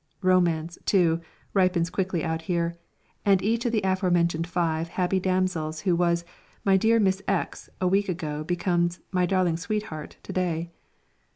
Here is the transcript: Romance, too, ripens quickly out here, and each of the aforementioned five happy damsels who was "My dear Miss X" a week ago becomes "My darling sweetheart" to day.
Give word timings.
Romance, 0.23 0.79
too, 0.87 1.21
ripens 1.53 1.91
quickly 1.91 2.23
out 2.23 2.41
here, 2.41 2.75
and 3.23 3.39
each 3.43 3.67
of 3.67 3.71
the 3.71 3.83
aforementioned 3.83 4.47
five 4.47 4.87
happy 4.87 5.19
damsels 5.19 5.81
who 5.81 5.95
was 5.95 6.25
"My 6.65 6.75
dear 6.75 6.99
Miss 6.99 7.21
X" 7.27 7.69
a 7.79 7.87
week 7.87 8.09
ago 8.09 8.43
becomes 8.43 8.99
"My 9.11 9.27
darling 9.27 9.57
sweetheart" 9.57 10.17
to 10.23 10.33
day. 10.33 10.71